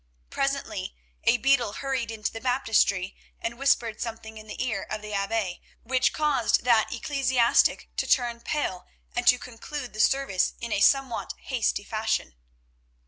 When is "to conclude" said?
9.27-9.93